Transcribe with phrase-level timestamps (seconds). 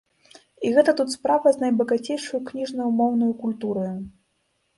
[0.69, 3.95] І гэта тут справа з найбагацейшаю кніжнаю моўнаю культураю.